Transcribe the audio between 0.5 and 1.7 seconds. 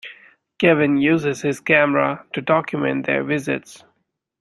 Kevin uses his